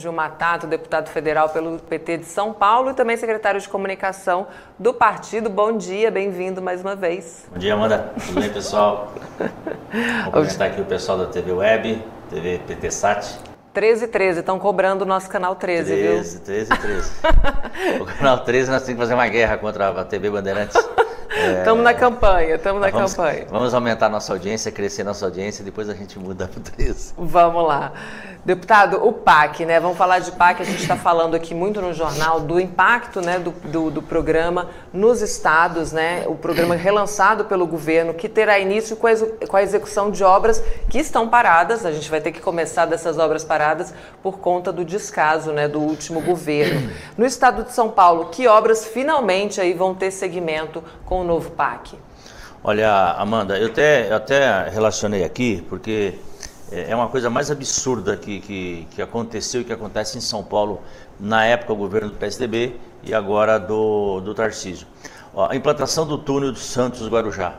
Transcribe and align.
Sérgio 0.00 0.12
Matato, 0.14 0.66
deputado 0.66 1.10
federal 1.10 1.50
pelo 1.50 1.78
PT 1.78 2.18
de 2.18 2.24
São 2.24 2.54
Paulo 2.54 2.90
e 2.90 2.94
também 2.94 3.18
secretário 3.18 3.60
de 3.60 3.68
comunicação 3.68 4.46
do 4.78 4.94
partido. 4.94 5.50
Bom 5.50 5.76
dia, 5.76 6.10
bem-vindo 6.10 6.62
mais 6.62 6.80
uma 6.80 6.96
vez. 6.96 7.46
Bom 7.52 7.58
dia, 7.58 7.74
Amanda. 7.74 8.10
Tudo 8.26 8.40
bem, 8.40 8.48
pessoal? 8.48 9.12
Vou 10.24 10.32
comentar 10.32 10.68
aqui 10.68 10.80
o 10.80 10.86
pessoal 10.86 11.18
da 11.18 11.26
TV 11.26 11.52
Web, 11.52 12.02
TV 12.30 12.62
PT 12.66 12.90
Sat. 12.90 13.38
13 13.74 14.06
e 14.06 14.08
13, 14.08 14.40
estão 14.40 14.58
cobrando 14.58 15.04
o 15.04 15.06
nosso 15.06 15.28
canal 15.28 15.54
13, 15.54 15.92
13 15.92 16.36
viu? 16.36 16.44
13 16.46 16.72
e 16.72 16.78
13. 16.78 17.10
o 18.00 18.06
canal 18.06 18.38
13 18.38 18.70
nós 18.70 18.82
temos 18.82 18.94
que 18.94 19.02
fazer 19.02 19.14
uma 19.14 19.28
guerra 19.28 19.58
contra 19.58 19.88
a 19.90 20.04
TV 20.04 20.30
Bandeirantes. 20.30 20.76
Estamos 21.30 21.80
é... 21.80 21.84
na 21.84 21.94
campanha, 21.94 22.56
estamos 22.56 22.80
na 22.80 22.90
vamos, 22.90 23.14
campanha. 23.14 23.46
Vamos 23.48 23.72
aumentar 23.72 24.08
nossa 24.08 24.32
audiência, 24.32 24.72
crescer 24.72 25.04
nossa 25.04 25.24
audiência, 25.24 25.64
depois 25.64 25.88
a 25.88 25.94
gente 25.94 26.18
muda 26.18 26.48
para 26.48 26.60
13. 26.60 27.14
Vamos 27.16 27.66
lá. 27.66 27.92
Deputado, 28.44 29.06
o 29.06 29.12
PAC, 29.12 29.66
né? 29.66 29.78
Vamos 29.78 29.98
falar 29.98 30.18
de 30.18 30.32
PAC, 30.32 30.62
a 30.62 30.64
gente 30.64 30.80
está 30.80 30.96
falando 30.96 31.34
aqui 31.34 31.54
muito 31.54 31.80
no 31.80 31.92
jornal 31.92 32.40
do 32.40 32.58
impacto 32.58 33.20
né, 33.20 33.38
do, 33.38 33.50
do, 33.50 33.90
do, 33.90 34.02
programa 34.02 34.68
nos 34.92 35.20
estados, 35.20 35.92
né? 35.92 36.24
O 36.26 36.34
programa 36.34 36.74
relançado 36.74 37.44
pelo 37.44 37.66
governo, 37.66 38.14
que 38.14 38.30
terá 38.30 38.58
início 38.58 38.96
com 38.96 39.06
a, 39.06 39.12
com 39.46 39.56
a 39.56 39.62
execução 39.62 40.10
de 40.10 40.24
obras 40.24 40.62
que 40.88 40.98
estão 40.98 41.28
paradas. 41.28 41.84
A 41.84 41.92
gente 41.92 42.10
vai 42.10 42.20
ter 42.20 42.32
que 42.32 42.40
começar 42.40 42.86
dessas 42.86 43.18
obras 43.18 43.44
paradas 43.44 43.92
por 44.22 44.38
conta 44.38 44.72
do 44.72 44.86
descaso 44.86 45.52
né, 45.52 45.68
do 45.68 45.78
último 45.78 46.22
governo. 46.22 46.90
No 47.18 47.26
estado 47.26 47.64
de 47.64 47.72
São 47.72 47.90
Paulo, 47.90 48.30
que 48.30 48.48
obras 48.48 48.86
finalmente 48.86 49.60
aí 49.60 49.74
vão 49.74 49.94
ter 49.94 50.10
segmento 50.10 50.82
com 51.04 51.19
o 51.20 51.24
novo 51.24 51.50
PAC? 51.50 51.96
Olha, 52.62 53.12
Amanda, 53.12 53.58
eu 53.58 53.68
até, 53.68 54.10
eu 54.10 54.16
até 54.16 54.68
relacionei 54.68 55.24
aqui, 55.24 55.64
porque 55.68 56.18
é, 56.70 56.90
é 56.90 56.96
uma 56.96 57.08
coisa 57.08 57.30
mais 57.30 57.50
absurda 57.50 58.16
que, 58.16 58.40
que, 58.40 58.86
que 58.90 59.02
aconteceu 59.02 59.62
e 59.62 59.64
que 59.64 59.72
acontece 59.72 60.18
em 60.18 60.20
São 60.20 60.42
Paulo 60.42 60.80
na 61.18 61.44
época 61.44 61.72
do 61.72 61.78
governo 61.78 62.10
do 62.10 62.16
PSDB 62.16 62.76
e 63.02 63.14
agora 63.14 63.58
do, 63.58 64.20
do 64.20 64.34
Tarcísio. 64.34 64.86
Ó, 65.34 65.48
a 65.50 65.56
implantação 65.56 66.06
do 66.06 66.18
túnel 66.18 66.52
do 66.52 66.58
Santos 66.58 67.08
Guarujá. 67.08 67.54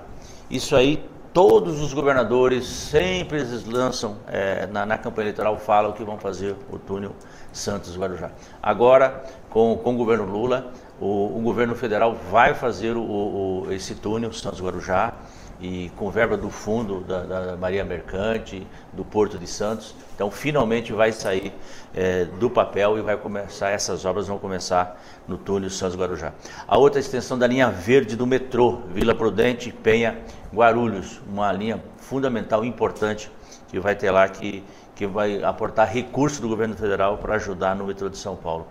Isso 0.49 0.75
aí, 0.75 1.03
todos 1.33 1.81
os 1.81 1.93
governadores 1.93 2.65
sempre 2.65 3.39
eles 3.39 3.65
lançam, 3.65 4.17
é, 4.27 4.67
na, 4.67 4.85
na, 4.85 4.97
campanha 4.97 5.25
eleitoral, 5.25 5.57
falam 5.57 5.91
que 5.93 6.03
vão 6.03 6.17
fazer 6.17 6.55
o 6.71 6.77
túnel 6.77 7.15
Santos 7.53 7.97
Guarujá. 7.97 8.31
Agora, 8.61 9.23
com, 9.49 9.77
com 9.77 9.93
o 9.93 9.97
governo 9.97 10.25
Lula, 10.25 10.71
o, 10.99 11.37
o 11.37 11.41
governo 11.41 11.75
federal 11.75 12.15
vai 12.29 12.53
fazer 12.53 12.95
o, 12.95 13.01
o, 13.01 13.67
esse 13.71 13.95
túnel 13.95 14.31
Santos 14.33 14.61
Guarujá 14.61 15.13
e 15.61 15.91
com 15.95 16.09
verba 16.09 16.35
do 16.35 16.49
fundo 16.49 17.01
da, 17.01 17.23
da, 17.23 17.55
Maria 17.55 17.85
Mercante, 17.85 18.65
do 18.91 19.05
Porto 19.05 19.37
de 19.37 19.45
Santos. 19.45 19.95
Então, 20.15 20.31
finalmente 20.31 20.91
vai 20.91 21.11
sair 21.11 21.53
é, 21.93 22.25
do 22.25 22.49
papel 22.49 22.97
e 22.97 23.01
vai 23.01 23.15
começar, 23.15 23.69
essas 23.69 24.03
obras 24.03 24.27
vão 24.27 24.39
começar 24.39 24.99
no 25.27 25.37
túnel 25.37 25.69
Santos 25.69 25.95
Guarujá. 25.95 26.33
A 26.67 26.77
outra 26.77 26.99
extensão 26.99 27.37
da 27.37 27.45
linha 27.45 27.69
verde 27.69 28.15
do 28.15 28.25
metrô, 28.25 28.81
Vila 28.91 29.13
Prudente, 29.13 29.71
Penha, 29.71 30.17
Guarulhos, 30.51 31.21
uma 31.27 31.51
linha 31.51 31.81
fundamental, 31.97 32.65
importante, 32.65 33.31
que 33.69 33.79
vai 33.79 33.95
ter 33.95 34.09
lá 34.09 34.27
que, 34.27 34.63
que 35.01 35.07
vai 35.07 35.43
aportar 35.43 35.91
recursos 35.91 36.39
do 36.39 36.47
governo 36.47 36.75
federal 36.75 37.17
para 37.17 37.33
ajudar 37.33 37.75
no 37.75 37.87
metrô 37.87 38.07
de 38.07 38.19
São 38.19 38.35
Paulo. 38.35 38.67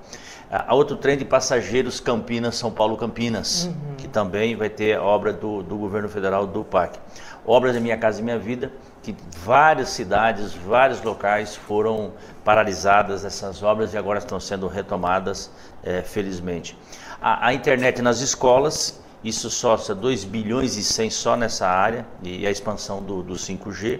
A 0.49 0.73
outro 0.77 0.95
trem 0.95 1.19
de 1.19 1.25
passageiros 1.25 1.99
Campinas, 1.99 2.55
São 2.55 2.71
Paulo 2.71 2.97
Campinas, 2.97 3.65
uhum. 3.65 3.97
que 3.99 4.07
também 4.07 4.55
vai 4.55 4.69
ter 4.69 4.97
obra 5.01 5.33
do, 5.33 5.61
do 5.61 5.77
governo 5.77 6.09
federal 6.09 6.47
do 6.47 6.63
PAC. 6.63 7.01
Obras 7.45 7.75
da 7.75 7.81
Minha 7.81 7.97
Casa 7.97 8.21
e 8.21 8.23
Minha 8.23 8.39
Vida, 8.39 8.71
que 9.03 9.17
várias 9.43 9.89
cidades, 9.89 10.55
vários 10.55 11.03
locais 11.03 11.57
foram 11.57 12.13
paralisadas 12.45 13.25
essas 13.25 13.61
obras 13.61 13.93
e 13.93 13.99
agora 13.99 14.21
estão 14.21 14.39
sendo 14.39 14.69
retomadas, 14.69 15.51
é, 15.83 16.01
felizmente. 16.03 16.79
A, 17.21 17.49
a, 17.49 17.55
internet 17.55 18.01
nas 18.01 18.21
escolas, 18.21 19.03
isso 19.25 19.51
sócia 19.51 19.97
2 19.97 20.23
bilhões 20.23 20.77
e 20.77 20.85
100 20.85 21.11
só 21.11 21.37
nessa 21.37 21.67
área 21.67 22.07
e 22.23 22.47
a 22.47 22.51
expansão 22.53 23.03
do, 23.03 23.21
do 23.21 23.35
5G. 23.35 23.99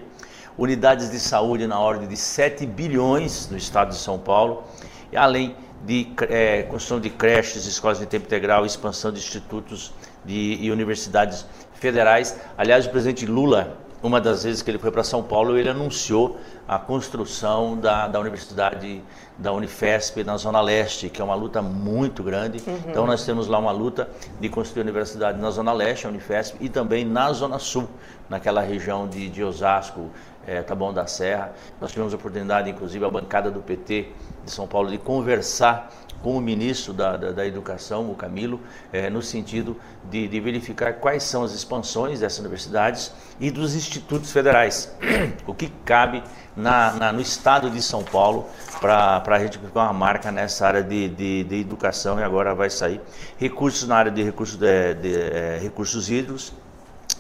Unidades 0.59 1.11
de 1.11 1.19
saúde 1.19 1.67
na 1.67 1.79
ordem 1.79 2.09
de 2.09 2.17
7 2.17 2.67
bilhões 2.67 3.49
no 3.51 3.57
estado 3.57 3.91
de 3.91 3.97
São 3.97 4.19
Paulo, 4.19 4.65
e 5.13 5.17
além 5.17 5.55
de 5.85 6.09
é, 6.29 6.63
construção 6.65 7.01
de 7.01 7.09
creches, 7.09 7.67
escolas 7.67 7.99
de 7.99 8.07
tempo 8.07 8.27
integral, 8.27 8.67
expansão 8.67 9.11
de 9.11 9.19
institutos 9.19 9.93
de, 10.25 10.59
e 10.61 10.71
universidades 10.71 11.47
federais. 11.75 12.37
Aliás, 12.57 12.87
o 12.87 12.91
presidente 12.91 13.25
Lula, 13.25 13.79
uma 14.03 14.21
das 14.21 14.45
vezes 14.45 14.63
que 14.63 14.71
ele 14.71 14.79
foi 14.79 14.91
para 14.91 15.05
São 15.05 15.23
Paulo, 15.23 15.59
ele 15.59 15.69
anunciou 15.69 16.39
a 16.67 16.79
construção 16.79 17.77
da, 17.77 18.09
da 18.09 18.19
Universidade 18.19 19.03
da 19.37 19.53
Unifesp 19.53 20.23
na 20.25 20.37
Zona 20.37 20.61
Leste, 20.61 21.09
que 21.09 21.21
é 21.21 21.25
uma 21.25 21.35
luta 21.35 21.61
muito 21.61 22.23
grande. 22.23 22.63
Uhum. 22.67 22.79
Então, 22.89 23.07
nós 23.07 23.25
temos 23.25 23.47
lá 23.47 23.59
uma 23.59 23.73
luta 23.73 24.09
de 24.39 24.49
construir 24.49 24.83
a 24.83 24.85
universidade 24.85 25.41
na 25.41 25.51
Zona 25.51 25.73
Leste, 25.73 26.07
a 26.07 26.11
Unifesp, 26.11 26.57
e 26.61 26.69
também 26.69 27.05
na 27.05 27.33
Zona 27.33 27.59
Sul, 27.59 27.89
naquela 28.29 28.61
região 28.61 29.09
de, 29.09 29.29
de 29.29 29.43
Osasco, 29.43 30.11
é, 30.47 30.63
Taboão 30.63 30.93
da 30.93 31.07
Serra. 31.07 31.53
Nós 31.81 31.91
tivemos 31.91 32.13
a 32.13 32.17
oportunidade, 32.17 32.71
inclusive, 32.71 33.05
a 33.05 33.11
bancada 33.11 33.51
do 33.51 33.61
PT 33.61 34.09
de 34.45 34.51
São 34.51 34.67
Paulo, 34.67 34.91
de 34.91 34.99
conversar 34.99 35.91
com 36.23 36.37
o 36.37 36.41
ministro 36.41 36.93
da, 36.93 37.17
da, 37.17 37.33
da 37.33 37.47
Educação, 37.47 38.11
o 38.11 38.15
Camilo, 38.15 38.61
é, 38.93 39.09
no 39.09 39.23
sentido 39.23 39.77
de, 40.11 40.29
de, 40.29 40.41
verificar 40.41 40.95
quais 40.95 41.23
são 41.23 41.43
as 41.43 41.53
expansões 41.53 42.21
dessas 42.21 42.39
universidades 42.41 43.13
e 43.39 43.51
dos 43.51 43.75
institutos 43.75 44.31
federais, 44.31 44.95
o 45.47 45.55
que 45.55 45.69
cabe 45.85 46.23
na, 46.57 46.93
na, 46.93 47.13
no 47.13 47.21
estado 47.21 47.71
de 47.71 47.81
São 47.81 48.03
Paulo 48.03 48.47
para 48.81 49.23
a 49.27 49.39
gente 49.39 49.59
colocar 49.59 49.85
uma 49.85 49.93
marca 49.93 50.31
nessa 50.31 50.67
área 50.67 50.83
de, 50.83 51.09
de, 51.09 51.45
de, 51.45 51.61
educação 51.61 52.19
e 52.19 52.23
agora 52.23 52.55
vai 52.55 52.69
sair 52.69 53.01
recursos 53.39 53.89
na 53.89 53.97
área 53.97 54.11
de 54.11 54.23
recursos, 54.23 54.57
de, 54.57 54.95
de 54.95 55.17
é, 55.17 55.59
recursos 55.61 56.11
hídricos 56.11 56.53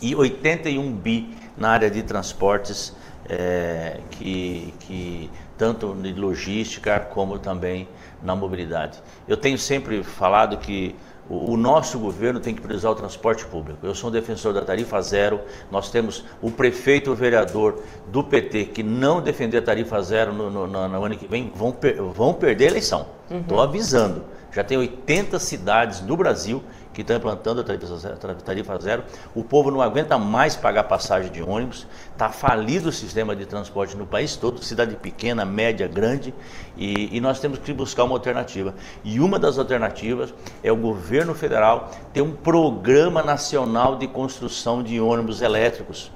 e 0.01 0.15
81 0.15 0.93
bi 0.93 1.37
na 1.57 1.71
área 1.71 1.91
de 1.91 2.03
transportes 2.03 2.95
é, 3.31 4.01
que, 4.11 4.75
que 4.81 5.31
tanto 5.57 5.95
de 5.95 6.13
logística 6.15 6.99
como 6.99 7.39
também 7.39 7.89
na 8.21 8.35
mobilidade. 8.35 9.01
Eu 9.29 9.37
tenho 9.37 9.57
sempre 9.57 10.03
falado 10.03 10.57
que 10.57 10.97
o, 11.29 11.57
nosso 11.57 11.97
governo 11.97 12.41
tem 12.41 12.53
que 12.53 12.61
priorizar 12.61 12.91
o 12.91 12.95
transporte 12.95 13.47
público. 13.47 13.87
Eu 13.87 13.95
sou 13.95 14.11
um 14.11 14.13
defensor 14.13 14.53
da 14.53 14.63
tarifa 14.63 15.01
zero. 15.01 15.41
Nós 15.71 15.89
temos 15.89 16.25
o 16.43 16.51
prefeito 16.51 17.13
o 17.13 17.15
vereador 17.15 17.81
do 18.09 18.25
PT 18.25 18.65
que 18.67 18.83
não 18.83 19.21
defender 19.23 19.59
a 19.59 19.63
tarifa 19.63 20.03
zero 20.03 20.33
no, 20.33 20.51
no, 20.51 20.67
no 20.67 21.05
ano 21.05 21.17
que 21.17 21.29
vem 21.29 21.53
vão, 21.55 21.71
per, 21.71 22.03
vão 22.03 22.35
perder 22.35 22.65
a 22.65 22.71
eleição. 22.71 23.20
Estou 23.31 23.59
uhum. 23.59 23.65
avisando. 23.65 24.25
Já 24.53 24.65
tem 24.65 24.77
80 24.77 25.39
cidades 25.39 26.01
no 26.01 26.17
Brasil 26.17 26.63
que 26.93 27.03
estão 27.03 27.17
implantando 27.17 27.61
a 27.61 27.65
tarifa 27.65 27.97
zero, 27.97 28.17
tarifa 28.17 28.79
zero. 28.81 29.05
O 29.33 29.45
povo 29.45 29.71
não 29.71 29.81
aguenta 29.81 30.19
mais 30.19 30.57
pagar 30.57 30.85
passagem 30.85 31.31
de 31.31 31.41
ônibus. 31.41 31.87
Está 32.13 32.31
falido 32.31 32.89
o 32.89 32.93
sistema 32.93 33.37
de 33.37 33.47
transporte 33.47 33.97
no 33.97 34.05
país 34.05 34.35
todo, 34.35 34.63
cidade 34.65 34.97
pequena, 34.97 35.45
média, 35.45 35.87
grande. 35.87 36.35
E, 36.77 37.17
e, 37.17 37.21
nós 37.21 37.39
temos 37.39 37.61
que 37.61 37.73
buscar 37.73 38.03
uma 38.03 38.17
alternativa. 38.17 38.75
E 39.05 39.21
uma 39.21 39.39
das 39.39 39.57
alternativas 39.57 40.35
é 40.65 40.73
o 40.73 40.77
governo 40.77 41.33
federal 41.33 41.91
ter 42.13 42.23
um 42.23 42.33
programa 42.33 43.23
nacional 43.23 43.97
de 43.97 44.09
construção 44.09 44.83
de 44.83 45.01
ônibus 45.01 45.43
elétricos 45.43 46.11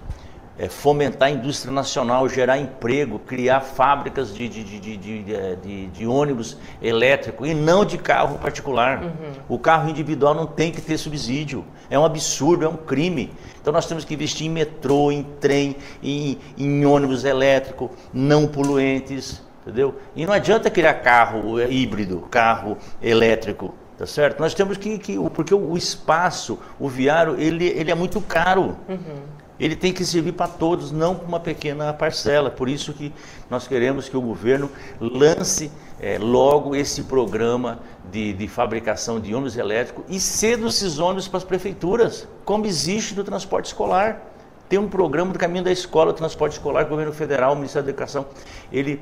é, 0.59 0.69
fomentar 0.69 1.29
a 1.29 1.31
indústria 1.33 1.73
nacional, 1.73 2.29
gerar 2.29 2.59
emprego, 2.59 3.19
criar 3.19 3.61
fábricas 3.61 4.35
de, 4.35 4.49
de, 4.49 4.65
de, 4.65 4.97
de, 4.97 5.87
de 5.89 6.07
ônibus 6.07 6.57
elétrico 6.81 7.45
e 7.45 7.55
não 7.55 7.85
de 7.85 7.99
carro 7.99 8.39
particular. 8.39 9.03
Uhum. 9.03 9.11
O 9.49 9.59
carro 9.59 9.89
individual 9.89 10.35
não 10.35 10.47
tem 10.47 10.71
que 10.71 10.81
ter 10.81 10.97
subsídio. 10.97 11.65
É 11.91 11.99
um 11.99 12.05
absurdo, 12.05 12.65
é 12.65 12.69
um 12.69 12.77
crime. 12.77 13.33
Então 13.61 13.73
nós 13.73 13.87
temos 13.87 14.05
que 14.05 14.15
investir 14.15 14.47
em 14.47 14.51
metrô, 14.51 15.11
em 15.11 15.25
trem, 15.41 15.77
em, 16.03 16.39
em 16.57 16.87
ônibus 16.87 17.25
elétrico, 17.25 17.91
não 18.13 18.47
poluentes, 18.47 19.43
entendeu? 19.63 19.97
E 20.15 20.25
não 20.25 20.33
adianta 20.33 20.71
criar 20.71 20.95
carro 20.95 21.61
híbrido, 21.61 22.21
carro 22.31 22.79
elétrico, 23.03 23.75
tá 23.99 24.07
certo? 24.07 24.39
Nós 24.39 24.55
temos 24.55 24.77
que, 24.77 24.99
que 24.99 25.19
porque 25.31 25.55
o 25.55 25.77
espaço, 25.77 26.61
o 26.79 26.89
viário, 26.89 27.35
ele, 27.41 27.67
ele 27.67 27.91
é 27.91 27.95
muito 27.95 28.21
caro. 28.21 28.77
Uhum 28.89 29.44
ele 29.59 29.77
tem 29.77 29.93
que 29.93 30.05
servir 30.05 30.33
para 30.33 30.49
todos, 30.49 30.91
não 30.91 31.15
para 31.15 31.27
uma 31.27 31.41
pequena 31.41 31.93
parcela. 31.93 32.51
Por 32.51 32.69
isso 32.69 32.93
que 32.93 33.13
nós 33.49 33.69
queremos 33.69 34.09
que 34.09 34.17
o 34.17 34.21
governo 34.21 34.71
lance 35.01 35.71
é, 36.01 36.19
logo 36.19 36.75
esse 36.75 37.05
programa 37.05 37.79
de, 38.11 38.33
de, 38.33 38.49
fabricação 38.49 39.21
de 39.21 39.33
ônibus 39.33 39.57
elétricos 39.57 40.05
e 40.09 40.19
ceda 40.19 40.67
esses 40.67 40.99
ônibus 40.99 41.29
para 41.29 41.39
as 41.39 41.45
prefeituras, 41.45 42.27
como 42.45 42.67
existe 42.67 43.15
no 43.15 43.23
transporte 43.23 43.67
escolar. 43.67 44.21
Tem 44.69 44.79
um 44.79 44.89
programa 44.89 45.33
do 45.33 45.39
caminho 45.39 45.63
da 45.63 45.71
escola, 45.71 46.11
o 46.11 46.15
transporte 46.15 46.55
escolar, 46.55 46.85
o 46.85 46.89
governo 46.89 47.13
federal, 47.13 47.53
o 47.53 47.57
Ministério 47.57 47.85
da 47.85 47.91
Educação, 47.91 48.27
ele 48.73 49.01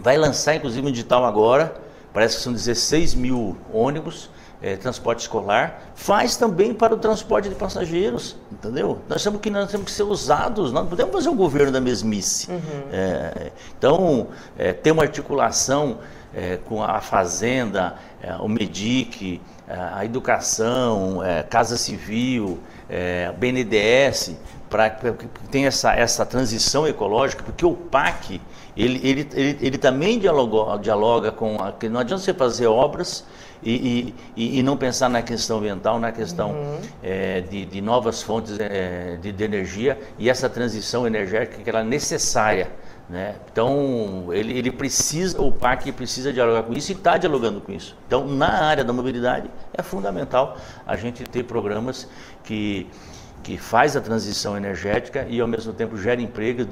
vai 0.00 0.16
lançar 0.16 0.56
inclusive 0.56 0.84
um 0.84 0.88
edital 0.88 1.24
agora, 1.24 1.74
parece 2.12 2.36
que 2.36 2.42
são 2.42 2.52
16 2.52 3.14
mil 3.14 3.56
ônibus, 3.72 4.30
é, 4.62 4.76
transporte 4.76 5.20
escolar, 5.20 5.92
faz 5.94 6.36
também 6.36 6.74
para 6.74 6.94
o 6.94 6.98
transporte 6.98 7.48
de 7.48 7.54
passageiros, 7.54 8.36
entendeu? 8.50 8.98
Nós 9.08 9.22
temos 9.22 9.40
que, 9.40 9.50
nós 9.50 9.70
temos 9.70 9.86
que 9.86 9.92
ser 9.92 10.02
usados, 10.02 10.72
nós 10.72 10.82
não 10.82 10.90
podemos 10.90 11.12
fazer 11.12 11.28
um 11.28 11.36
governo 11.36 11.72
da 11.72 11.80
mesmice. 11.80 12.50
Uhum. 12.50 12.58
É, 12.92 13.52
então, 13.76 14.28
é, 14.56 14.72
ter 14.72 14.90
uma 14.90 15.02
articulação 15.02 15.98
é, 16.34 16.56
com 16.56 16.82
a 16.82 17.00
Fazenda, 17.00 17.96
é, 18.22 18.34
o 18.36 18.48
MEDIC, 18.48 19.40
é, 19.66 19.74
a 19.74 20.04
Educação, 20.04 21.22
é, 21.22 21.42
Casa 21.42 21.76
Civil, 21.76 22.58
é, 22.88 23.32
BNDES, 23.32 24.36
para 24.68 24.90
que 24.90 25.26
tenha 25.50 25.68
essa, 25.68 25.94
essa 25.94 26.26
transição 26.26 26.86
ecológica, 26.86 27.42
porque 27.42 27.64
o 27.64 27.74
PAC, 27.74 28.40
ele, 28.76 29.00
ele, 29.02 29.28
ele, 29.34 29.58
ele 29.60 29.78
também 29.78 30.18
dialoga, 30.18 30.78
dialoga 30.78 31.32
com... 31.32 31.56
A, 31.56 31.72
não 31.88 32.00
adianta 32.00 32.22
você 32.22 32.34
fazer 32.34 32.66
obras 32.66 33.24
e, 33.62 34.14
e, 34.36 34.58
e, 34.58 34.62
não 34.62 34.76
pensar 34.76 35.08
na 35.08 35.22
questão 35.22 35.58
ambiental, 35.58 35.98
na 35.98 36.12
questão 36.12 36.50
uhum. 36.50 36.80
é, 37.02 37.40
de, 37.40 37.64
de, 37.64 37.80
novas 37.80 38.22
fontes 38.22 38.58
é, 38.60 39.18
de, 39.20 39.32
de, 39.32 39.44
energia 39.44 39.98
e 40.18 40.30
essa 40.30 40.48
transição 40.48 41.06
energética 41.06 41.62
que 41.62 41.68
ela 41.68 41.80
é 41.80 41.84
necessária. 41.84 42.70
Né? 43.08 43.34
Então, 43.50 44.28
ele, 44.32 44.56
ele 44.56 44.70
precisa, 44.70 45.40
o 45.40 45.50
PAC 45.50 45.90
precisa 45.92 46.32
dialogar 46.32 46.62
com 46.62 46.72
isso 46.74 46.92
e 46.92 46.94
está 46.94 47.16
dialogando 47.16 47.60
com 47.60 47.72
isso. 47.72 47.96
Então, 48.06 48.26
na 48.28 48.64
área 48.64 48.84
da 48.84 48.92
mobilidade, 48.92 49.50
é 49.72 49.82
fundamental 49.82 50.56
a 50.86 50.94
gente 50.94 51.24
ter 51.24 51.42
programas 51.44 52.06
que 52.44 52.86
que 53.42 53.56
faz 53.56 53.96
a 53.96 54.00
transição 54.00 54.56
energética 54.56 55.26
e 55.28 55.40
ao 55.40 55.48
mesmo 55.48 55.72
tempo 55.72 55.96
gera 55.96 56.20
emprego, 56.20 56.64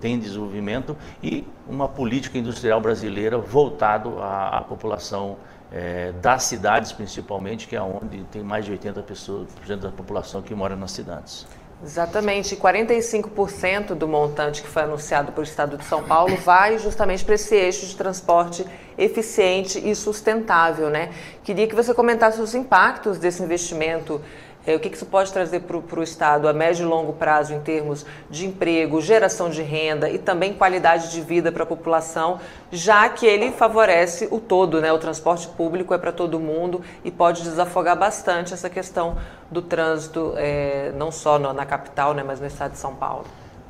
tem 0.00 0.18
desenvolvimento 0.18 0.96
e 1.22 1.46
uma 1.68 1.88
política 1.88 2.38
industrial 2.38 2.80
brasileira 2.80 3.38
voltado 3.38 4.18
à, 4.18 4.58
à 4.58 4.60
população 4.62 5.36
é, 5.72 6.12
das 6.20 6.44
cidades 6.44 6.92
principalmente, 6.92 7.68
que 7.68 7.76
é 7.76 7.82
onde 7.82 8.24
tem 8.24 8.42
mais 8.42 8.64
de 8.64 8.72
80% 8.72 9.76
da 9.76 9.90
população 9.90 10.42
que 10.42 10.54
mora 10.54 10.76
nas 10.76 10.90
cidades. 10.90 11.46
Exatamente, 11.82 12.56
45% 12.56 13.94
do 13.94 14.06
montante 14.06 14.60
que 14.60 14.68
foi 14.68 14.82
anunciado 14.82 15.32
pelo 15.32 15.44
Estado 15.44 15.78
de 15.78 15.84
São 15.84 16.02
Paulo 16.02 16.36
vai 16.44 16.78
justamente 16.78 17.24
para 17.24 17.34
esse 17.34 17.54
eixo 17.54 17.86
de 17.86 17.96
transporte 17.96 18.66
eficiente 18.98 19.78
e 19.82 19.94
sustentável, 19.94 20.90
né? 20.90 21.10
Queria 21.42 21.66
que 21.66 21.74
você 21.74 21.94
comentasse 21.94 22.38
os 22.38 22.54
impactos 22.54 23.16
desse 23.18 23.42
investimento 23.42 24.20
é, 24.66 24.74
o 24.76 24.80
que, 24.80 24.90
que 24.90 24.96
isso 24.96 25.06
pode 25.06 25.32
trazer 25.32 25.60
para 25.60 26.00
o 26.00 26.02
Estado 26.02 26.48
a 26.48 26.52
médio 26.52 26.84
e 26.84 26.86
longo 26.86 27.12
prazo 27.14 27.54
em 27.54 27.60
termos 27.60 28.04
de 28.28 28.46
emprego, 28.46 29.00
geração 29.00 29.48
de 29.48 29.62
renda 29.62 30.10
e 30.10 30.18
também 30.18 30.52
qualidade 30.52 31.10
de 31.10 31.20
vida 31.20 31.50
para 31.50 31.62
a 31.62 31.66
população, 31.66 32.38
já 32.70 33.08
que 33.08 33.26
ele 33.26 33.52
favorece 33.52 34.28
o 34.30 34.38
todo, 34.38 34.80
né? 34.80 34.92
O 34.92 34.98
transporte 34.98 35.48
público 35.48 35.94
é 35.94 35.98
para 35.98 36.12
todo 36.12 36.38
mundo 36.38 36.82
e 37.04 37.10
pode 37.10 37.42
desafogar 37.42 37.98
bastante 37.98 38.52
essa 38.52 38.68
questão 38.68 39.16
do 39.50 39.62
trânsito, 39.62 40.34
é, 40.36 40.92
não 40.96 41.10
só 41.10 41.38
no, 41.38 41.52
na 41.52 41.64
capital, 41.64 42.14
né, 42.14 42.22
mas 42.22 42.40
no 42.40 42.46
estado 42.46 42.72
de 42.72 42.78
São 42.78 42.94
Paulo. 42.94 43.24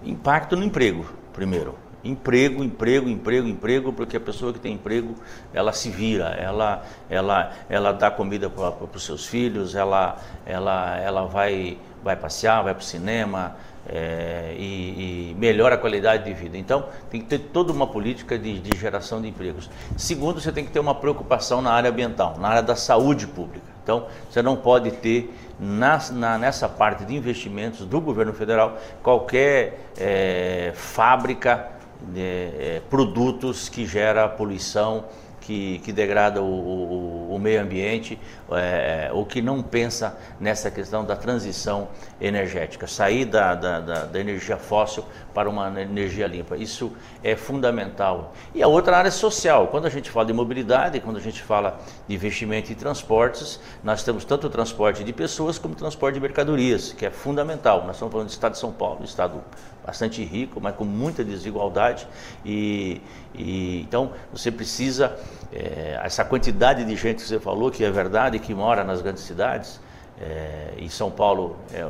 Impacto 0.04 0.56
no 0.56 0.64
emprego, 0.64 1.06
primeiro 1.32 1.89
emprego, 2.02 2.64
emprego, 2.64 3.08
emprego, 3.08 3.48
emprego, 3.48 3.92
porque 3.92 4.16
a 4.16 4.20
pessoa 4.20 4.52
que 4.52 4.58
tem 4.58 4.74
emprego, 4.74 5.14
ela 5.52 5.72
se 5.72 5.90
vira, 5.90 6.28
ela, 6.38 6.82
ela, 7.08 7.52
ela 7.68 7.92
dá 7.92 8.10
comida 8.10 8.48
para 8.48 8.74
os 8.94 9.04
seus 9.04 9.26
filhos, 9.26 9.74
ela, 9.74 10.16
ela, 10.46 10.98
ela 10.98 11.26
vai, 11.26 11.78
vai 12.02 12.16
passear, 12.16 12.62
vai 12.62 12.74
para 12.74 12.82
o 12.82 12.84
cinema 12.84 13.56
é, 13.88 14.54
e, 14.56 15.30
e, 15.32 15.36
melhora 15.38 15.74
a 15.74 15.78
qualidade 15.78 16.24
de 16.24 16.32
vida. 16.32 16.56
Então, 16.56 16.84
tem 17.10 17.20
que 17.20 17.26
ter 17.26 17.38
toda 17.38 17.72
uma 17.72 17.86
política 17.86 18.38
de, 18.38 18.58
de 18.60 18.78
geração 18.78 19.20
de 19.20 19.28
empregos. 19.28 19.70
Segundo, 19.96 20.40
você 20.40 20.52
tem 20.52 20.64
que 20.64 20.70
ter 20.70 20.80
uma 20.80 20.94
preocupação 20.94 21.60
na 21.60 21.72
área 21.72 21.90
ambiental, 21.90 22.36
na 22.38 22.48
área 22.48 22.62
da 22.62 22.76
saúde 22.76 23.26
pública. 23.26 23.66
Então, 23.82 24.06
você 24.30 24.42
não 24.42 24.56
pode 24.56 24.90
ter 24.92 25.34
na, 25.58 25.98
na, 26.12 26.38
nessa 26.38 26.68
parte 26.68 27.04
de 27.04 27.14
investimentos 27.14 27.84
do 27.84 28.00
governo 28.00 28.32
federal 28.32 28.78
qualquer 29.02 29.90
é, 29.98 30.72
fábrica 30.74 31.79
é, 32.16 32.82
produtos 32.88 33.68
que 33.68 33.86
gera 33.86 34.28
poluição, 34.28 35.04
que, 35.40 35.80
que 35.80 35.92
degrada 35.92 36.40
o, 36.40 36.44
o, 36.44 37.34
o 37.34 37.38
meio 37.38 37.60
ambiente, 37.60 38.18
é, 38.52 39.10
ou 39.12 39.24
que 39.26 39.42
não 39.42 39.62
pensa 39.62 40.16
nessa 40.38 40.70
questão 40.70 41.04
da 41.04 41.16
transição 41.16 41.88
energética, 42.20 42.86
sair 42.86 43.24
da, 43.24 43.54
da, 43.54 43.80
da, 43.80 44.04
da, 44.04 44.20
energia 44.20 44.56
fóssil 44.56 45.04
para 45.34 45.48
uma 45.48 45.68
energia 45.80 46.26
limpa. 46.26 46.56
Isso 46.56 46.92
é 47.24 47.34
fundamental. 47.34 48.32
E 48.54 48.62
a 48.62 48.68
outra 48.68 48.96
área 48.96 49.10
social, 49.10 49.68
quando 49.68 49.86
a 49.86 49.90
gente 49.90 50.10
fala 50.10 50.26
de 50.26 50.32
mobilidade, 50.32 51.00
quando 51.00 51.16
a 51.16 51.20
gente 51.20 51.42
fala 51.42 51.80
de 52.06 52.14
investimento 52.14 52.70
em 52.70 52.74
transportes, 52.74 53.58
nós 53.82 54.02
temos 54.04 54.24
tanto 54.24 54.46
o 54.46 54.50
transporte 54.50 55.02
de 55.02 55.12
pessoas 55.12 55.58
como 55.58 55.74
o 55.74 55.76
transporte 55.76 56.14
de 56.14 56.20
mercadorias, 56.20 56.92
que 56.92 57.06
é 57.06 57.10
fundamental. 57.10 57.84
Nós 57.86 57.96
estamos 57.96 58.12
falando 58.12 58.28
do 58.28 58.32
estado 58.32 58.52
de 58.52 58.58
São 58.58 58.72
Paulo, 58.72 58.98
um 59.00 59.04
estado 59.04 59.42
bastante 59.90 60.22
rico, 60.22 60.60
mas 60.60 60.76
com 60.76 60.84
muita 60.84 61.24
desigualdade. 61.24 62.06
E, 62.44 63.02
e 63.34 63.80
então 63.80 64.12
você 64.32 64.50
precisa, 64.50 65.16
é, 65.52 66.00
essa 66.02 66.24
quantidade 66.24 66.84
de 66.84 66.94
gente 66.94 67.16
que 67.16 67.28
você 67.28 67.40
falou, 67.40 67.70
que 67.72 67.84
é 67.84 67.90
verdade, 67.90 68.38
que 68.38 68.54
mora 68.54 68.84
nas 68.84 69.02
grandes 69.02 69.24
cidades, 69.24 69.80
é, 70.20 70.74
São 70.88 71.10
Paulo 71.10 71.56
é, 71.74 71.84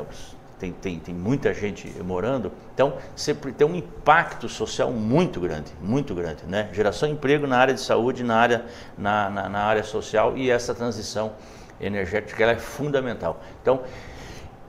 tem, 0.57 0.71
tem, 0.71 0.99
tem 0.99 1.13
muita 1.13 1.53
gente 1.53 1.87
morando, 2.03 2.51
então 2.73 2.93
sempre 3.15 3.51
tem 3.51 3.67
um 3.67 3.75
impacto 3.75 4.49
social 4.49 4.91
muito 4.91 5.39
grande, 5.39 5.71
muito 5.79 6.15
grande, 6.15 6.43
né? 6.47 6.69
Geração 6.73 7.07
de 7.07 7.15
emprego 7.15 7.45
na 7.45 7.57
área 7.57 7.73
de 7.73 7.81
saúde, 7.81 8.23
na 8.23 8.35
área, 8.35 8.65
na, 8.97 9.29
na, 9.29 9.49
na 9.49 9.59
área 9.59 9.83
social 9.83 10.35
e 10.35 10.49
essa 10.49 10.73
transição 10.73 11.33
energética 11.79 12.41
ela 12.41 12.53
é 12.53 12.57
fundamental. 12.57 13.41
Então, 13.61 13.81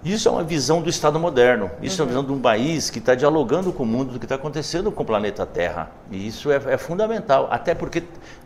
isso 0.04 0.28
é 0.28 0.32
uma 0.32 0.43
visão 0.43 0.82
do 0.82 0.90
Estado 0.90 1.19
moderno. 1.19 1.70
Isso 1.81 2.02
uhum. 2.02 2.08
é 2.08 2.12
uma 2.12 2.19
uhum. 2.19 2.22
visão 2.22 2.25
de 2.25 2.40
um 2.40 2.43
país 2.43 2.90
que 2.90 2.99
está 2.99 3.14
dialogando 3.14 3.72
com 3.72 3.84
o 3.84 3.87
mundo 3.87 4.12
do 4.12 4.19
que 4.19 4.25
está 4.25 4.34
acontecendo 4.34 4.90
com 4.90 5.02
o 5.02 5.06
planeta 5.06 5.46
Terra. 5.46 5.90
E 6.10 6.26
isso 6.26 6.50
é, 6.50 6.56
é 6.56 6.76
fundamental, 6.76 7.46
até 7.50 7.75
porque 7.75 8.02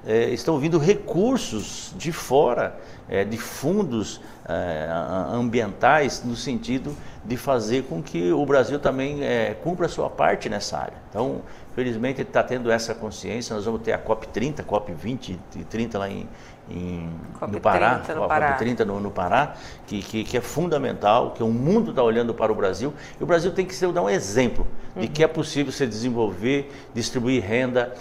é, 0.06 0.30
estão 0.30 0.58
vindo 0.58 0.78
recursos 0.78 1.94
de 1.96 2.12
fora, 2.12 2.78
é, 3.08 3.24
de 3.24 3.38
fundos 3.38 4.20
é, 4.46 4.88
ambientais, 5.32 6.22
no 6.24 6.36
sentido 6.36 6.94
de 7.24 7.36
fazer 7.36 7.84
com 7.84 8.02
que 8.02 8.30
o 8.32 8.44
Brasil 8.46 8.78
também 8.78 9.24
é, 9.24 9.54
cumpra 9.54 9.86
a 9.86 9.88
sua 9.88 10.08
parte 10.08 10.48
nessa 10.48 10.78
área. 10.78 10.96
Então, 11.10 11.40
felizmente, 11.74 12.20
ele 12.20 12.28
está 12.28 12.42
tendo 12.42 12.70
essa 12.70 12.94
consciência. 12.94 13.56
Nós 13.56 13.64
vamos 13.64 13.82
ter 13.82 13.92
a 13.92 13.98
COP30, 13.98 14.62
COP20 14.62 15.36
e 15.56 15.64
30 15.64 15.98
lá 15.98 16.08
em, 16.08 16.28
em, 16.70 17.08
no 17.48 17.60
Pará, 17.60 17.96
30 17.96 18.14
no 18.14 18.28
Pará, 18.28 18.52
30 18.54 18.84
no, 18.84 19.00
no 19.00 19.10
Pará 19.10 19.54
que, 19.86 20.02
que, 20.02 20.24
que, 20.24 20.36
é 20.36 20.40
fundamental, 20.40 21.30
que 21.30 21.42
o 21.42 21.48
mundo 21.48 21.90
está 21.90 22.02
olhando 22.02 22.34
para 22.34 22.50
o 22.50 22.54
Brasil, 22.54 22.92
e 23.18 23.22
o 23.22 23.26
Brasil 23.26 23.52
tem 23.52 23.64
que 23.64 23.74
ser, 23.74 23.92
dar 23.92 24.02
um 24.02 24.10
exemplo 24.10 24.66
uhum. 24.94 25.02
de 25.02 25.08
que 25.08 25.22
é 25.22 25.28
possível 25.28 25.72
se 25.72 25.86
desenvolver, 25.86 26.72
distribuir 26.92 27.42
renda, 27.42 27.94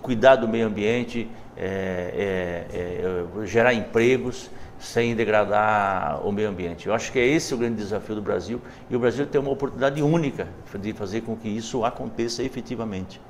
cuidar 0.00 0.36
do 0.36 0.46
meio 0.46 0.66
ambiente, 0.66 1.28
é, 1.56 2.66
é, 2.72 3.42
é, 3.42 3.46
gerar 3.46 3.74
empregos 3.74 4.50
sem 4.78 5.14
degradar 5.14 6.26
o 6.26 6.30
meio 6.30 6.48
ambiente. 6.48 6.86
Eu 6.88 6.94
acho 6.94 7.10
que 7.10 7.18
é 7.18 7.26
esse 7.26 7.54
o 7.54 7.56
grande 7.56 7.76
desafio 7.76 8.14
do 8.14 8.22
Brasil, 8.22 8.60
e 8.90 8.94
o 8.94 8.98
Brasil 8.98 9.26
tem 9.26 9.40
uma 9.40 9.50
oportunidade 9.50 10.02
única 10.02 10.48
de 10.78 10.92
fazer 10.92 11.22
com 11.22 11.36
que 11.36 11.48
isso 11.48 11.84
aconteça 11.84 12.42
efetivamente. 12.42 13.20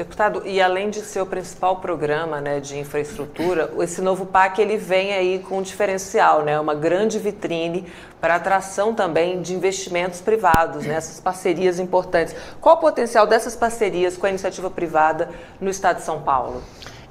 Deputado, 0.00 0.44
e 0.46 0.62
além 0.62 0.88
de 0.88 1.02
ser 1.02 1.20
o 1.20 1.26
principal 1.26 1.76
programa 1.76 2.40
né, 2.40 2.58
de 2.58 2.78
infraestrutura, 2.78 3.70
esse 3.80 4.00
novo 4.00 4.24
PAC 4.24 4.58
ele 4.58 4.78
vem 4.78 5.12
aí 5.12 5.40
com 5.40 5.58
um 5.58 5.62
diferencial, 5.62 6.42
né, 6.42 6.58
uma 6.58 6.74
grande 6.74 7.18
vitrine 7.18 7.84
para 8.18 8.36
atração 8.36 8.94
também 8.94 9.42
de 9.42 9.52
investimentos 9.52 10.22
privados, 10.22 10.86
né, 10.86 10.94
essas 10.94 11.20
parcerias 11.20 11.78
importantes. 11.78 12.34
Qual 12.62 12.76
o 12.76 12.78
potencial 12.78 13.26
dessas 13.26 13.54
parcerias 13.54 14.16
com 14.16 14.24
a 14.24 14.30
iniciativa 14.30 14.70
privada 14.70 15.28
no 15.60 15.68
Estado 15.68 15.96
de 15.96 16.04
São 16.04 16.22
Paulo? 16.22 16.62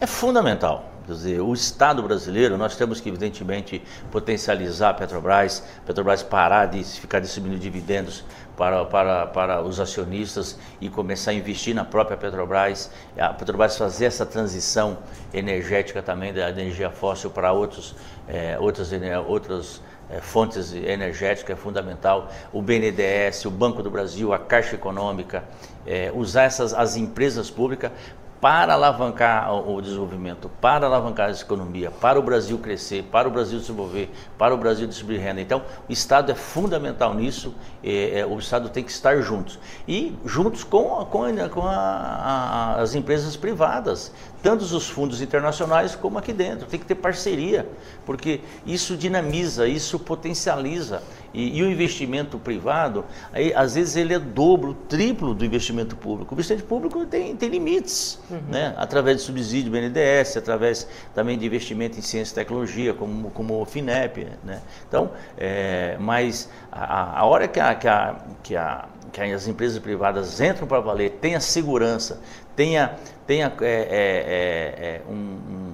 É 0.01 0.07
fundamental. 0.07 0.85
Quer 1.09 1.15
dizer, 1.15 1.41
o 1.41 1.51
Estado 1.55 2.03
brasileiro, 2.03 2.55
nós 2.55 2.75
temos 2.75 3.01
que, 3.01 3.09
evidentemente, 3.09 3.81
potencializar 4.11 4.91
a 4.91 4.93
Petrobras, 4.93 5.63
a 5.79 5.87
Petrobras 5.87 6.21
parar 6.21 6.67
de 6.67 6.83
ficar 6.83 7.19
distribuindo 7.19 7.57
dividendos 7.57 8.23
para, 8.55 8.85
para, 8.85 9.25
para 9.25 9.61
os 9.63 9.79
acionistas 9.79 10.59
e 10.79 10.87
começar 10.87 11.31
a 11.31 11.33
investir 11.33 11.73
na 11.73 11.83
própria 11.83 12.15
Petrobras, 12.15 12.91
a 13.17 13.33
Petrobras 13.33 13.75
fazer 13.75 14.05
essa 14.05 14.23
transição 14.23 14.99
energética 15.33 16.03
também 16.03 16.31
da 16.31 16.47
energia 16.51 16.91
fóssil 16.91 17.31
para 17.31 17.51
outros, 17.51 17.95
é, 18.27 18.59
outras, 18.59 18.91
outras 19.27 19.81
é, 20.11 20.21
fontes 20.21 20.73
energéticas 20.75 21.57
é 21.57 21.59
fundamental, 21.59 22.29
o 22.53 22.61
BNDES, 22.61 23.45
o 23.45 23.49
Banco 23.49 23.81
do 23.81 23.89
Brasil, 23.89 24.31
a 24.31 24.37
Caixa 24.37 24.75
Econômica, 24.75 25.43
é, 25.87 26.11
usar 26.13 26.43
essas, 26.43 26.71
as 26.71 26.95
empresas 26.95 27.49
públicas 27.49 27.91
para 28.41 28.73
alavancar 28.73 29.53
o 29.53 29.81
desenvolvimento, 29.81 30.49
para 30.61 30.85
alavancar 30.85 31.27
a 31.29 31.31
economia, 31.31 31.91
para 31.91 32.17
o 32.17 32.21
Brasil 32.21 32.57
crescer, 32.57 33.03
para 33.03 33.27
o 33.27 33.31
Brasil 33.31 33.59
desenvolver, 33.59 34.09
para 34.37 34.53
o 34.53 34.57
Brasil 34.57 34.87
distribuir 34.87 35.19
renda. 35.19 35.41
Então, 35.41 35.61
o 35.87 35.91
Estado 35.91 36.31
é 36.31 36.35
fundamental 36.35 37.13
nisso, 37.13 37.53
é, 37.83 38.19
é, 38.19 38.25
o 38.25 38.39
Estado 38.39 38.69
tem 38.69 38.83
que 38.83 38.91
estar 38.91 39.21
juntos. 39.21 39.59
E 39.87 40.17
juntos 40.25 40.63
com, 40.63 41.05
com, 41.05 41.25
com 41.49 41.67
a, 41.67 41.75
a, 41.75 42.81
as 42.81 42.95
empresas 42.95 43.35
privadas. 43.35 44.13
tanto 44.41 44.63
os 44.63 44.89
fundos 44.89 45.21
internacionais 45.21 45.95
como 45.95 46.17
aqui 46.17 46.31
dentro. 46.31 46.65
Tem 46.65 46.79
que 46.79 46.85
ter 46.85 46.95
parceria, 46.95 47.67
porque 48.05 48.39
isso 48.65 48.95
dinamiza, 48.95 49.67
isso 49.67 49.99
potencializa. 49.99 51.03
E, 51.33 51.57
e, 51.57 51.63
o 51.63 51.69
investimento 51.69 52.39
privado, 52.39 53.05
aí, 53.31 53.53
às 53.53 53.75
vezes 53.75 53.95
ele 53.95 54.13
é 54.13 54.19
dobro, 54.19 54.73
triplo 54.87 55.33
do 55.33 55.45
investimento 55.45 55.95
público. 55.95 56.33
O 56.33 56.35
investimento 56.35 56.65
público 56.65 57.05
tem, 57.05 57.35
tem 57.35 57.49
limites, 57.49 58.19
uhum. 58.29 58.41
né? 58.49 58.73
através 58.77 59.17
de 59.17 59.23
subsídio 59.23 59.71
BNDES, 59.71 60.37
através 60.37 60.87
também 61.13 61.37
de 61.37 61.45
investimento 61.45 61.99
em 61.99 62.01
ciência 62.01 62.33
e 62.33 62.35
tecnologia, 62.35 62.93
como, 62.93 63.29
como 63.31 63.61
o 63.61 63.65
FINEP. 63.65 64.27
Né? 64.43 64.61
Então, 64.87 65.11
é, 65.37 65.97
mas 65.99 66.49
a, 66.71 67.19
a 67.19 67.25
hora 67.25 67.47
que, 67.47 67.59
a, 67.59 67.75
que, 67.75 67.87
a, 67.87 68.15
que, 68.41 68.55
a, 68.55 68.85
que 69.11 69.21
as 69.21 69.47
empresas 69.47 69.77
privadas 69.79 70.41
entram 70.41 70.67
para 70.67 70.79
valer, 70.79 71.17
tenha 71.21 71.39
segurança, 71.39 72.21
tenha, 72.55 72.95
tenha 73.27 73.53
é, 73.61 73.65
é, 73.65 73.71
é, 73.71 74.95
é 74.95 75.01
um, 75.07 75.13
um, 75.13 75.73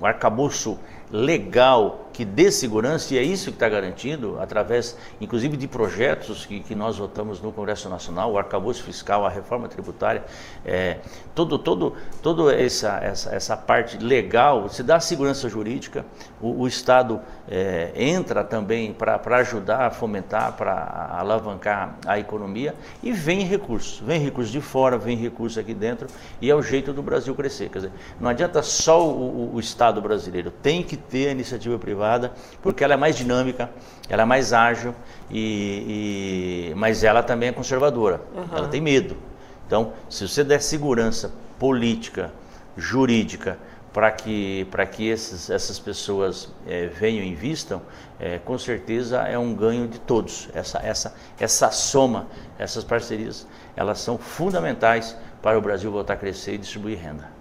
um 0.00 0.06
arcabouço 0.06 0.78
legal 1.10 2.03
que 2.14 2.24
dê 2.24 2.48
segurança, 2.48 3.12
e 3.12 3.18
é 3.18 3.22
isso 3.22 3.50
que 3.50 3.56
está 3.56 3.68
garantido, 3.68 4.38
através, 4.40 4.96
inclusive, 5.20 5.56
de 5.56 5.66
projetos 5.66 6.46
que, 6.46 6.60
que 6.60 6.72
nós 6.72 6.96
votamos 6.96 7.40
no 7.42 7.50
Congresso 7.50 7.88
Nacional, 7.88 8.30
o 8.30 8.38
arcabouço 8.38 8.84
fiscal, 8.84 9.26
a 9.26 9.28
reforma 9.28 9.66
tributária, 9.66 10.22
é, 10.64 10.98
todo, 11.34 11.58
todo, 11.58 11.94
toda 12.22 12.54
essa, 12.54 13.00
essa, 13.02 13.34
essa 13.34 13.56
parte 13.56 13.98
legal, 13.98 14.68
se 14.68 14.84
dá 14.84 15.00
segurança 15.00 15.48
jurídica, 15.48 16.06
o, 16.40 16.62
o 16.62 16.68
Estado 16.68 17.20
é, 17.50 17.90
entra 17.96 18.44
também 18.44 18.92
para 18.92 19.20
ajudar 19.38 19.86
a 19.86 19.90
fomentar, 19.90 20.52
para 20.52 21.16
alavancar 21.18 21.96
a 22.06 22.16
economia, 22.16 22.76
e 23.02 23.10
vem 23.10 23.40
recursos, 23.40 23.98
vem 23.98 24.20
recursos 24.20 24.52
de 24.52 24.60
fora, 24.60 24.96
vem 24.96 25.16
recursos 25.16 25.58
aqui 25.58 25.74
dentro, 25.74 26.06
e 26.40 26.48
é 26.48 26.54
o 26.54 26.62
jeito 26.62 26.92
do 26.92 27.02
Brasil 27.02 27.34
crescer. 27.34 27.70
Quer 27.70 27.78
dizer, 27.78 27.92
não 28.20 28.30
adianta 28.30 28.62
só 28.62 29.04
o, 29.04 29.52
o 29.52 29.58
Estado 29.58 30.00
brasileiro, 30.00 30.52
tem 30.62 30.80
que 30.80 30.96
ter 30.96 31.26
a 31.26 31.32
iniciativa 31.32 31.76
privada 31.76 32.03
porque 32.62 32.84
ela 32.84 32.94
é 32.94 32.96
mais 32.96 33.16
dinâmica, 33.16 33.70
ela 34.08 34.22
é 34.22 34.24
mais 34.24 34.52
ágil, 34.52 34.94
e, 35.30 36.70
e 36.70 36.74
mas 36.74 37.04
ela 37.04 37.22
também 37.22 37.48
é 37.48 37.52
conservadora, 37.52 38.20
uhum. 38.34 38.56
ela 38.56 38.68
tem 38.68 38.80
medo. 38.80 39.16
Então, 39.66 39.92
se 40.10 40.26
você 40.28 40.44
der 40.44 40.60
segurança 40.60 41.32
política, 41.58 42.32
jurídica, 42.76 43.58
para 43.94 44.10
que, 44.10 44.66
para 44.72 44.84
que 44.84 45.08
esses, 45.08 45.48
essas 45.48 45.78
pessoas 45.78 46.52
é, 46.66 46.88
venham 46.88 47.24
e 47.24 47.28
invistam, 47.28 47.80
é, 48.18 48.40
com 48.40 48.58
certeza 48.58 49.20
é 49.22 49.38
um 49.38 49.54
ganho 49.54 49.86
de 49.86 50.00
todos. 50.00 50.48
Essa, 50.52 50.80
essa, 50.80 51.14
essa 51.38 51.70
soma, 51.70 52.26
essas 52.58 52.82
parcerias, 52.82 53.46
elas 53.76 54.00
são 54.00 54.18
fundamentais 54.18 55.16
para 55.40 55.56
o 55.56 55.60
Brasil 55.60 55.92
voltar 55.92 56.14
a 56.14 56.16
crescer 56.16 56.54
e 56.54 56.58
distribuir 56.58 56.98
renda. 56.98 57.33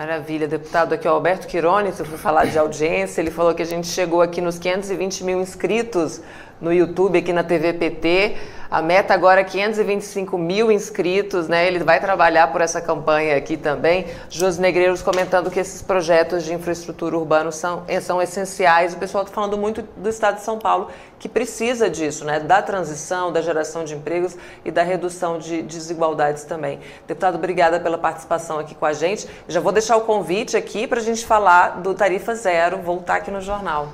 Maravilha, 0.00 0.48
deputado. 0.48 0.94
Aqui 0.94 1.06
é 1.06 1.10
o 1.10 1.12
Alberto 1.12 1.46
Quirone, 1.46 1.92
se 1.92 2.02
for 2.02 2.18
falar 2.18 2.46
de 2.46 2.58
audiência, 2.58 3.20
ele 3.20 3.30
falou 3.30 3.54
que 3.54 3.60
a 3.60 3.66
gente 3.66 3.86
chegou 3.86 4.22
aqui 4.22 4.40
nos 4.40 4.58
520 4.58 5.24
mil 5.24 5.38
inscritos 5.42 6.22
no 6.58 6.72
YouTube, 6.72 7.18
aqui 7.18 7.34
na 7.34 7.44
TV 7.44 7.74
PT. 7.74 8.34
A 8.70 8.80
meta 8.80 9.12
agora 9.12 9.40
é 9.40 9.44
525 9.44 10.38
mil 10.38 10.70
inscritos, 10.70 11.48
né? 11.48 11.66
Ele 11.66 11.80
vai 11.82 11.98
trabalhar 11.98 12.52
por 12.52 12.60
essa 12.60 12.80
campanha 12.80 13.36
aqui 13.36 13.56
também. 13.56 14.06
Josi 14.28 14.60
Negreiros 14.60 15.02
comentando 15.02 15.50
que 15.50 15.58
esses 15.58 15.82
projetos 15.82 16.44
de 16.44 16.54
infraestrutura 16.54 17.18
urbana 17.18 17.50
são, 17.50 17.82
são 18.00 18.22
essenciais. 18.22 18.94
O 18.94 18.98
pessoal 18.98 19.24
está 19.24 19.34
falando 19.34 19.58
muito 19.58 19.82
do 19.96 20.08
estado 20.08 20.36
de 20.36 20.42
São 20.42 20.56
Paulo, 20.56 20.88
que 21.18 21.28
precisa 21.28 21.90
disso, 21.90 22.24
né? 22.24 22.38
Da 22.38 22.62
transição, 22.62 23.32
da 23.32 23.42
geração 23.42 23.82
de 23.82 23.96
empregos 23.96 24.36
e 24.64 24.70
da 24.70 24.84
redução 24.84 25.40
de 25.40 25.62
desigualdades 25.62 26.44
também. 26.44 26.78
Deputado, 27.08 27.34
obrigada 27.34 27.80
pela 27.80 27.98
participação 27.98 28.60
aqui 28.60 28.76
com 28.76 28.86
a 28.86 28.92
gente. 28.92 29.26
Já 29.48 29.58
vou 29.58 29.72
deixar 29.72 29.96
o 29.96 30.02
convite 30.02 30.56
aqui 30.56 30.86
para 30.86 31.00
a 31.00 31.02
gente 31.02 31.26
falar 31.26 31.80
do 31.80 31.92
Tarifa 31.92 32.36
Zero, 32.36 32.78
voltar 32.78 33.16
aqui 33.16 33.32
no 33.32 33.40
jornal. 33.40 33.88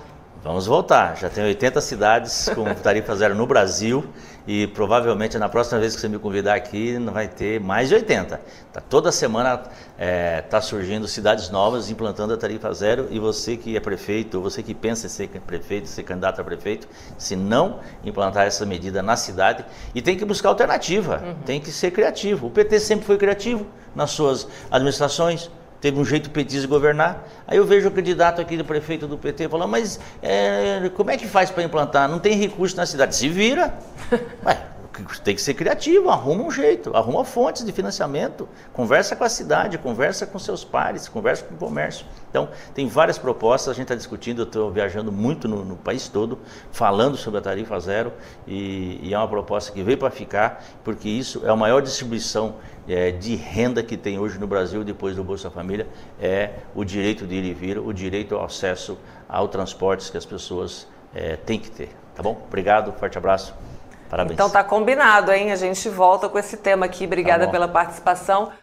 Vamos 0.47 0.65
voltar. 0.65 1.17
Já 1.17 1.29
tem 1.29 1.43
80 1.43 1.81
cidades 1.81 2.49
com 2.55 2.73
tarifa 2.81 3.17
zero 3.17 3.35
no 3.35 3.49
Brasil 3.49 4.05
e 4.47 4.69
provavelmente 4.69 5.37
na 5.39 5.49
próxima 5.49 5.81
vez 5.81 5.97
que 5.97 6.01
você 6.01 6.09
me 6.09 6.21
convidar 6.21 6.55
aqui 6.55 6.97
vai 7.11 7.27
ter 7.27 7.59
mais 7.61 7.89
de 7.89 7.97
80. 7.97 8.41
Tá, 8.73 8.81
toda 8.81 9.11
semana 9.11 9.55
está 9.55 9.71
é, 9.99 10.41
tá 10.43 10.61
surgindo 10.61 11.09
cidades 11.09 11.51
novas 11.51 11.91
implantando 11.91 12.33
a 12.33 12.37
tarifa 12.37 12.73
zero 12.73 13.09
e 13.11 13.19
você 13.19 13.57
que 13.57 13.77
é 13.77 13.81
prefeito, 13.81 14.41
você 14.41 14.63
que 14.63 14.73
pensa 14.73 15.07
em 15.07 15.11
ser 15.11 15.29
prefeito, 15.41 15.89
ser 15.89 16.05
candidato 16.05 16.41
a 16.41 16.45
prefeito, 16.45 16.87
se 17.19 17.35
não 17.35 17.81
implantar 18.05 18.47
essa 18.47 18.65
medida 18.65 19.03
na 19.03 19.17
cidade 19.17 19.65
e 19.97 20.01
tem 20.01 20.17
que 20.17 20.25
buscar 20.25 20.51
alternativa, 20.51 21.21
uhum. 21.25 21.35
tem 21.45 21.61
que 21.61 21.73
ser 21.73 21.91
criativo. 21.91 22.47
O 22.47 22.51
PT 22.51 22.79
sempre 22.79 23.05
foi 23.05 23.19
criativo 23.19 23.67
nas 23.97 24.13
suas 24.13 24.47
administrações 24.71 25.51
teve 25.81 25.99
um 25.99 26.05
jeito 26.05 26.31
petista 26.31 26.63
de 26.63 26.67
governar. 26.67 27.27
Aí 27.47 27.59
eu 27.59 27.67
vejo 27.67 27.89
o 27.89 27.91
candidato 27.91 28.41
aqui 28.41 28.57
do 28.57 28.65
prefeito 28.65 29.07
do 29.07 29.17
PT 29.17 29.49
falando, 29.49 29.71
mas 29.71 30.01
é, 30.23 30.91
como 30.95 31.11
é 31.11 31.17
que 31.17 31.27
faz 31.27 31.51
para 31.51 31.63
implantar? 31.63 32.09
Não 32.09 32.19
tem 32.19 32.35
recurso 32.35 32.77
na 32.77 32.87
cidade. 32.87 33.15
Se 33.15 33.29
vira. 33.29 33.75
Ué, 34.45 34.59
tem 35.23 35.35
que 35.35 35.41
ser 35.41 35.55
criativo, 35.55 36.11
arruma 36.11 36.45
um 36.45 36.51
jeito, 36.51 36.97
arruma 36.97 37.25
fontes 37.25 37.65
de 37.65 37.73
financiamento, 37.73 38.49
conversa 38.73 39.15
com 39.15 39.25
a 39.25 39.29
cidade, 39.29 39.79
conversa 39.79 40.27
com 40.27 40.39
seus 40.39 40.65
pares, 40.65 41.09
conversa 41.09 41.45
com 41.45 41.55
o 41.55 41.59
comércio. 41.59 42.07
Então, 42.31 42.49
tem 42.75 42.87
várias 42.87 43.19
propostas, 43.19 43.71
a 43.71 43.75
gente 43.75 43.85
está 43.85 43.95
discutindo, 43.95 44.43
eu 44.43 44.45
estou 44.45 44.71
viajando 44.71 45.11
muito 45.11 45.49
no, 45.49 45.65
no, 45.65 45.77
país 45.77 46.09
todo, 46.09 46.39
falando 46.71 47.17
sobre 47.17 47.39
a 47.39 47.43
tarifa 47.43 47.79
zero, 47.81 48.13
e, 48.47 49.01
e 49.03 49.15
é 49.15 49.19
uma 49.19 49.29
proposta 49.29 49.73
que 49.73 49.83
veio 49.83 49.99
para 49.99 50.11
ficar, 50.11 50.65
porque 50.85 51.09
isso 51.09 51.43
é 51.45 51.51
a 51.51 51.57
maior 51.57 51.83
distribuição 51.83 52.57
é, 52.89 53.11
de 53.11 53.35
renda 53.35 53.83
que 53.83 53.97
tem 53.97 54.19
hoje 54.19 54.39
no 54.39 54.47
Brasil, 54.47 54.85
depois 54.85 55.17
do 55.17 55.25
Bolsa 55.25 55.51
Família, 55.51 55.87
é 56.21 56.51
o 56.75 56.85
direito 56.85 57.27
de 57.27 57.35
ir 57.35 57.45
e 57.45 57.55
vir, 57.55 57.79
o 57.79 57.93
direito 57.93 58.35
ao 58.35 58.45
acesso 58.45 58.99
ao 59.29 59.49
transporte 59.49 60.11
que 60.11 60.17
as 60.17 60.27
pessoas 60.27 60.87
é, 61.15 61.37
têm 61.37 61.59
que 61.59 61.71
ter. 61.71 61.91
Tá 62.15 62.23
bom? 62.23 62.41
Obrigado, 62.47 62.93
forte 62.93 63.19
abraço. 63.19 63.55
Parabéns. 64.09 64.35
Então 64.35 64.49
tá 64.49 64.63
combinado, 64.63 65.33
hein? 65.33 65.53
A 65.53 65.57
gente 65.57 65.89
volta 65.89 66.29
com 66.29 66.39
esse 66.39 66.57
tema 66.57 66.87
aqui. 66.87 67.05
Obrigada 67.05 67.47
tá 67.47 67.51
pela 67.51 67.69
participação. 67.69 68.51